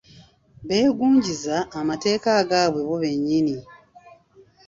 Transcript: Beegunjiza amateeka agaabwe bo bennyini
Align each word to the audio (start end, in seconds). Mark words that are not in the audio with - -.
Beegunjiza 0.67 1.55
amateeka 1.79 2.29
agaabwe 2.41 2.81
bo 2.87 2.95
bennyini 3.03 3.55